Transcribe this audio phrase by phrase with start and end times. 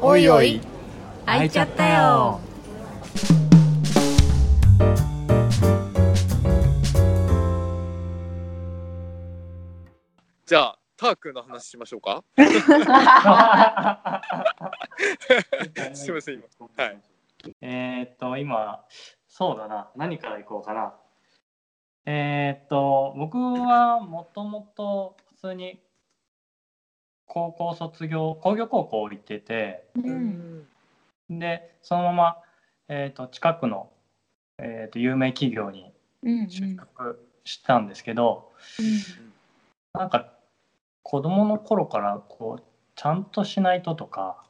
[0.00, 0.60] おいおい。
[1.24, 2.40] 開いちゃったよ。
[10.46, 12.22] じゃあタークの話しましょうか？
[15.94, 16.44] すいません今。
[16.84, 17.02] はい。
[17.60, 18.84] えーっと今
[19.28, 19.90] そうだな。
[19.96, 20.94] 何からいこうかな。
[22.06, 25.80] えーっと僕はもともと普通に
[27.26, 30.66] 高校卒業工業高校行っててうん。
[31.28, 32.36] でそのまま、
[32.88, 33.90] えーっと近くの、
[34.58, 38.50] えーっと有名企業にうん就職したんですけど、
[39.94, 40.32] なんか
[41.02, 42.62] 子供の頃からこう
[42.96, 44.42] ちゃんとしないととか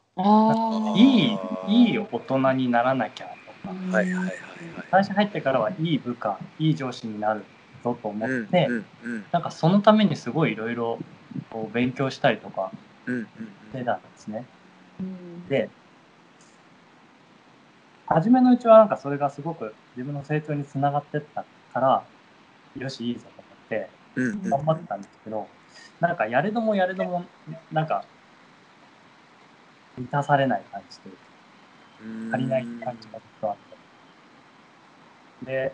[0.95, 3.27] いいいい大人にならなきゃ
[3.63, 4.37] とかはいはいはいはい
[4.89, 7.43] 会社入ってからはいい部下いい上司になる
[7.83, 10.99] ぞと思うんって、うんうんなんかそのためにすごいいろいろ
[11.51, 12.71] こう勉強したりとか
[13.05, 14.45] してたんですね。
[14.99, 15.69] うんで
[18.07, 22.03] 初めのうちはなんかそれがすごく自分の成長につながってったから
[22.77, 23.89] よしいいぞと思って
[24.49, 25.47] 頑張ってたんですけど、
[25.99, 27.25] なんかやれどもやれども
[27.71, 28.05] なんか
[29.97, 31.21] 満たされない感じというか
[32.01, 33.67] うん足りない感じがずっとあって。
[35.45, 35.73] で、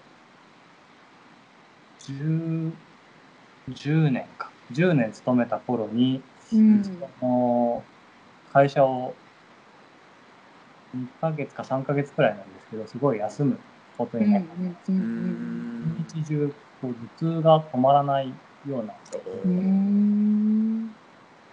[2.00, 2.72] 10,
[3.70, 4.53] 10年か。
[4.74, 6.22] 10年勤めた頃に、
[6.52, 6.84] うん。
[8.52, 9.16] 会社を
[10.94, 13.60] 2ヶ月か3ヶ月くらいなんですけど、すごい休む
[13.98, 18.34] ことになって、うんううんん一日中こう頭痛が止まらない
[18.66, 18.94] ような。
[19.46, 20.92] うん。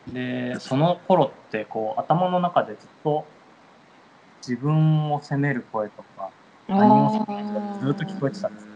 [0.07, 3.29] で、その頃ってこう頭の中でずっと
[4.47, 6.31] 自分を責める声とか、
[6.69, 8.69] 何を責める声がずっと聞こえてたんです。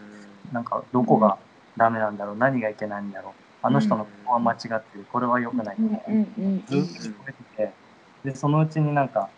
[0.52, 1.38] なんかどこが
[1.76, 5.96] ダメなんだろう、何がいけないんだろう、あの人のここは間違ってる、これは良くない、ずっと
[6.76, 7.72] 聞こえてて、
[8.22, 9.30] で、そのうちになんか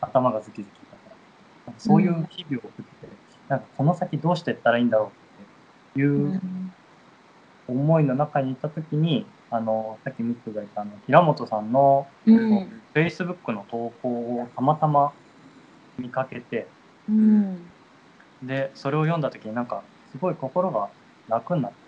[0.00, 0.96] 頭がズキズキとか、
[1.66, 3.12] なんかそういう日々を送ってて、
[3.48, 6.40] なんかこの先どうしていったらいいんだろうっていう
[7.66, 14.08] 思いの中にいたときに、あの、さっきミックが言ったあの平本さんのうん、Facebook の投稿
[14.40, 15.12] をたまたま
[15.98, 16.68] 見かけて、
[17.08, 17.72] うん。
[18.40, 20.90] で、それを読んだときになんかすごい心が
[21.28, 21.81] 楽になって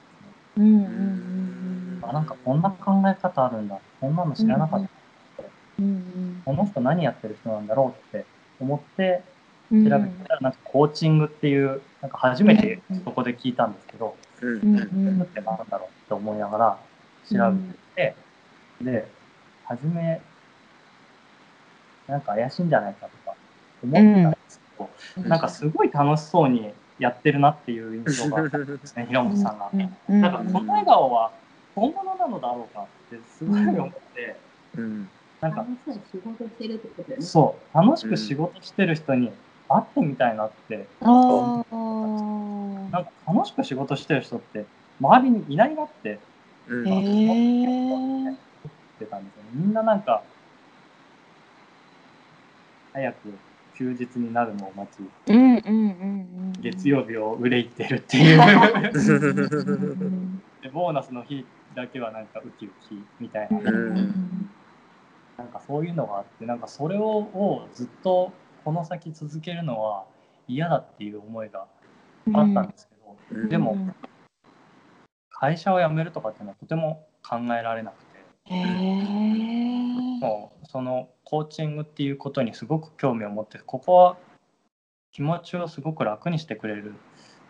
[0.56, 0.66] ですね。
[0.66, 3.78] うんうんあなんかこんな考え方あるんだ。
[4.00, 4.88] こんなの知らなかった、
[5.78, 8.26] うんこの人何やってる人なんだろうって
[8.60, 9.22] 思って
[9.72, 14.48] うん調べてたらなんかコーチングっていうなんか初めてそこで聞いたんですけど、うん。
[14.48, 16.78] ううんんコーチングって何だろうって思いながら
[17.31, 17.38] 調
[17.97, 18.15] べて
[18.82, 19.09] で
[19.65, 20.21] 初め
[22.06, 23.34] なんか怪しいんじゃないかとか
[23.82, 24.60] 思ってたんです
[25.16, 29.71] けど、なんかすごい楽しそうにやってるなっていう印象があったんですね 平本さんが。
[29.72, 31.32] うんなんかこの笑顔は
[31.75, 34.37] 本物なのだろうかってすごい思って、
[34.77, 35.09] うん
[35.41, 37.27] なんか楽しそうに仕事してるってことだよね。
[37.27, 39.31] そう楽しく仕事してる人に
[39.69, 41.75] 会ってみたいなって、ああ。
[42.91, 44.65] なんか楽しく仕事してる人って
[45.00, 46.19] 周りにいないなって
[46.69, 48.25] うんへえ。
[48.25, 48.37] 言っ
[48.99, 50.22] てたんですよねみんななんか
[52.93, 53.16] 早く
[53.75, 55.33] 休日になるのを待ちう。
[55.33, 55.73] んうんうんう
[56.51, 56.53] ん。
[56.61, 58.41] 月曜日を憂いてるっていう。
[58.41, 58.43] う
[60.07, 64.49] んでボーナスの日だけはなんかウキウキみたいな、うん。
[65.37, 68.33] なんかそういうのがあってなんかそれををずっと
[68.65, 70.05] この先続けるのは
[70.49, 71.67] 嫌だっていう思いが
[72.33, 73.49] あったんですけど、うん。
[73.49, 73.77] でも
[75.31, 78.55] 会社を辞めるとかっていうのはとても考えられなくて。
[78.55, 79.84] へえ。
[80.21, 80.67] もう。
[80.67, 84.17] そのコーチングっていうことにすごく興味を持ってここは
[85.13, 86.95] 気持ちをすごく楽にしてくれる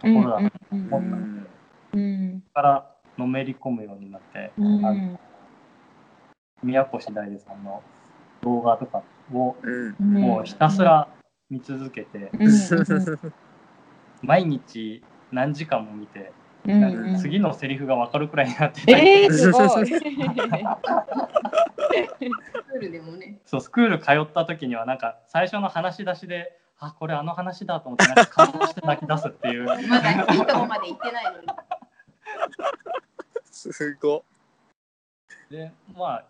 [0.01, 1.17] ところだなとうん思った。
[1.17, 1.49] ので、
[1.95, 2.43] うん。
[2.53, 4.85] からのめり込むようになってうん。
[4.85, 5.19] あの
[6.63, 7.83] 宮越大出さんの
[8.43, 9.03] 動画とか
[9.33, 9.57] を
[9.99, 11.09] もうひたすら
[11.51, 12.47] 見続けて、うん。
[12.47, 12.55] うん
[14.23, 15.03] 毎日
[15.33, 16.33] 何時間も見て、
[16.67, 16.81] うん。
[16.81, 19.69] なんか次のセリフが分かるくらいになってたり、えー、すごい。
[21.95, 23.39] スクールでもね。
[23.47, 31.47] そうスクール通った時にはなんか最初の話し出しであこれあの話だと思ってなんか感動して泣き出すっていうまだいいとこまで行ってないのに。
[33.51, 34.25] すご
[35.51, 36.25] でまあ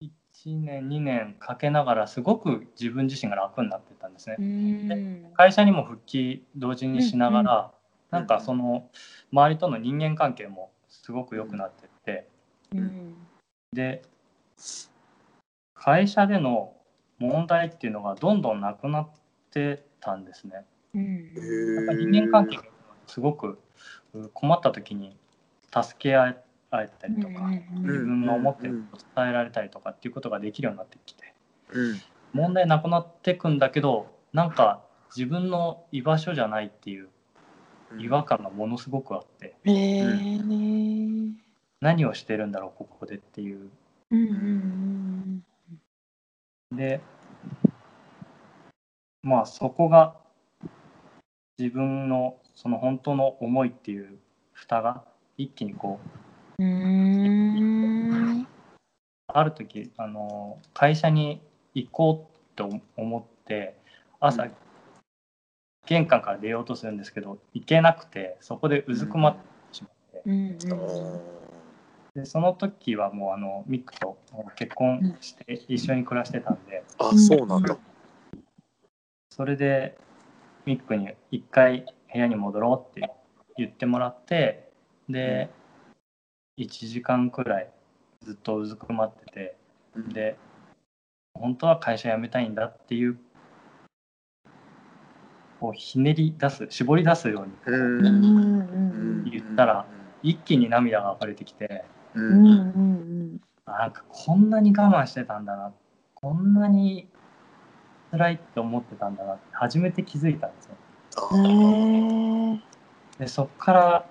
[0.00, 4.36] 1年2年かけながらすごく自分自身が楽になってったんですね。
[4.38, 5.32] うん。
[5.34, 7.82] 会社にも復帰同時にしながら、うん
[8.12, 8.90] なんかその
[9.32, 12.28] 周りとの人間関係もすごく良くなってって、
[12.74, 13.14] うん。
[13.72, 14.02] で
[15.84, 16.74] 会社での
[17.18, 19.10] 問題っていうのがどんどんなくなっ
[19.50, 20.64] てたんですね。
[20.94, 21.74] うん。
[21.74, 22.62] やっぱり人間関係が
[23.08, 23.58] すごく
[24.14, 25.16] う困った時に
[25.74, 31.34] 助け合えたりとか、自分の思ってることを伝えられたりとかっていうことができるようになってきて
[31.72, 32.00] うん
[32.32, 34.82] 問題なくなってくんだけどなんか
[35.14, 37.08] 自分の居場所じゃないっていう
[37.98, 39.56] 違和感がものすごくあって。
[39.64, 41.36] うん
[41.80, 43.68] 何をしてるんだろうここでっていう
[44.12, 45.42] うん
[46.76, 47.00] で
[49.22, 50.16] まあそこが
[51.58, 54.18] 自分のその本当の思いっていう
[54.52, 55.04] 蓋が
[55.36, 56.22] 一気にこう。
[59.34, 61.40] ある時あの会社に
[61.74, 63.76] 行こうと思って
[64.20, 64.52] 朝、うん。
[65.86, 69.40] 玄関から出ようとするんですけど行けなくてそこでうずくまって
[69.72, 71.41] しまって、うん
[72.14, 74.18] でその時はもうあのミックと
[74.54, 77.76] 結婚して一緒に暮らしてたんで、あそうなんだ。
[79.30, 79.96] それで
[80.66, 83.10] ミックに一回部屋に戻ろうって
[83.56, 84.68] 言ってもらって
[85.08, 85.48] で
[86.58, 87.70] 1時間くらい
[88.22, 89.56] ずっとうずくまってて
[89.96, 90.08] うん。
[90.10, 90.36] で
[91.34, 93.18] 本当は会社辞めたいんだっていう
[95.60, 99.86] こうひねり出す絞り出すように言ったら
[100.22, 102.54] 一気に涙が溢れてきてううんんう
[103.34, 103.40] ん。
[103.66, 105.72] あなんかこんなに我慢してたんだな。
[106.14, 107.08] こんなに
[108.10, 110.76] 辛いって思ってたんだなって初めて気づいたんですよ。
[113.18, 114.06] でそっから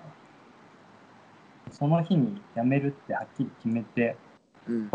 [1.70, 4.16] その日に辞めるってはっきり決めて
[4.68, 4.90] うん。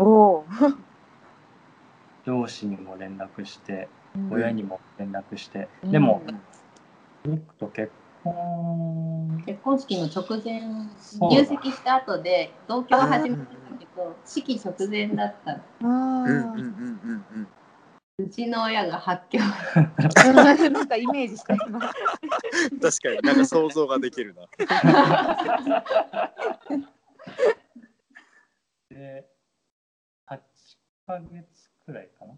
[2.26, 4.32] 上司にも連絡してうん。
[4.32, 5.90] 親にも連絡して、うん。
[5.90, 6.22] でも
[7.24, 7.90] ミックと結
[8.22, 9.07] 婚
[9.46, 10.60] 結婚式の直前
[11.20, 15.52] 入籍した後で同居は始めたんだけど式直前だった。
[15.52, 16.34] あうんうんうんあ。
[16.34, 17.48] うんうん。
[18.20, 19.38] うちの親が発狂。
[20.34, 21.78] なんかイメージした今。
[21.80, 24.42] 確かになんか想像ができるな。
[28.90, 29.30] で
[30.26, 30.40] 8
[31.06, 32.34] ヶ月くらいかな？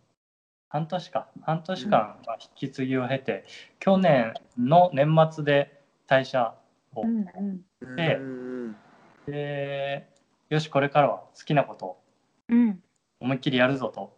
[0.69, 1.29] 半年か。
[1.43, 3.45] 半年間は引き継ぎを経て、
[3.81, 6.60] 去年の年末で退社を、
[6.97, 7.07] う。
[7.07, 7.27] ん
[7.83, 7.97] うん。
[7.97, 8.77] でうん
[9.27, 10.09] で
[10.49, 11.87] よしこれからは好きなこと。
[11.87, 12.03] を
[12.49, 12.83] うん。
[13.21, 14.17] 思いっきりやるぞと。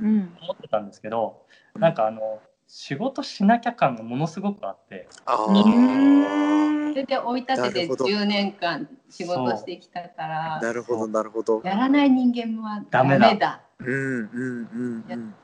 [0.00, 0.36] うん。
[0.40, 1.44] 思ってたんですけど
[1.76, 5.08] なんかあの仕事しなきゃ感がものすごくあって。
[5.26, 8.04] それで追い立ててなるほど。
[8.06, 11.62] 10年間仕事してきたからなるほどなるほど。
[11.64, 13.32] やらない人間はダダメだ。
[13.32, 13.62] メだ。
[13.78, 15.34] うんうんうんうん。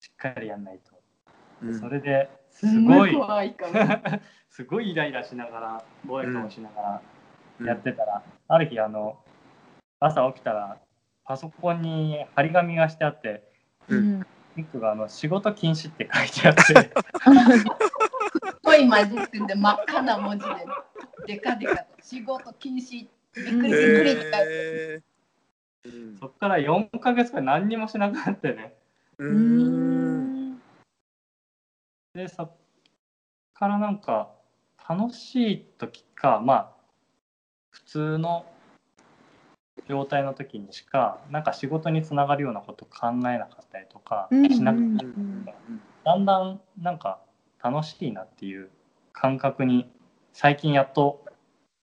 [0.00, 0.92] しっかりやんないと、
[1.62, 1.80] うん。
[1.80, 3.14] それですごい。
[3.14, 3.72] 怖いかも。
[4.48, 7.02] すごいイライラしながら怖い顔しなが
[7.60, 7.66] うん。
[7.66, 9.18] らやってたら、ある日あの
[10.00, 10.78] 朝起きたら
[11.24, 13.44] パソコンに張り紙がしてあって
[13.88, 14.26] うん。
[14.54, 16.62] ミックがあの仕事禁止って書いてあって。
[16.62, 26.06] すごいマジックで真っ赤な文字ででかでかと仕事禁止びっくりびっくりって書いてへー。
[26.08, 26.16] うん。
[26.16, 28.74] そっから4ヶ月くらい何にもしなくなってね。
[29.18, 30.45] ううんん。
[32.16, 32.50] でそっ
[33.52, 34.30] からなんか
[34.88, 36.70] 楽しい時かまあ
[37.70, 38.46] 普通の
[39.86, 45.44] 状態の時にしかなんか仕事につながるようなこと考えなかったりとかうんしなくて、うん
[46.04, 47.20] だんだんなんか
[47.62, 48.70] 楽しいなっていう
[49.12, 49.90] 感覚に
[50.32, 51.24] 最近やっと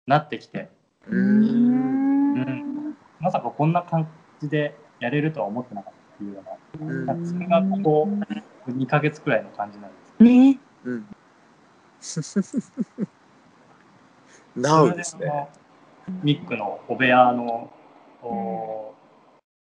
[0.08, 0.70] なってきて。
[1.10, 2.34] ううんん。
[2.36, 2.98] うん。
[3.20, 4.08] まさかこんな感
[4.42, 6.44] じでやれるとは思ってなかったっていうよ
[6.80, 6.88] うな。
[6.88, 7.06] うん。
[7.06, 8.08] なんかそれがここ
[8.68, 10.60] 2ヶ月くらいの感じなんですね。
[10.86, 11.08] うん
[14.62, 15.48] なおですね
[16.22, 17.72] ミックのお部屋の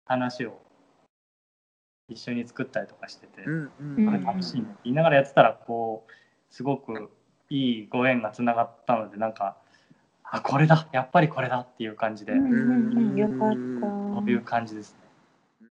[0.04, 0.60] 話を
[2.08, 6.12] 一緒に作ったりとかしてて、うんううんこれ楽しいねって言いながらやってたらこう
[6.50, 7.10] すごく
[7.50, 9.56] いいご縁がつながったのでなんか
[10.24, 13.16] あこれだやっぱりこれだっていう感じで、うん。
[13.16, 13.54] よかった。
[14.20, 15.03] そういう感じですね。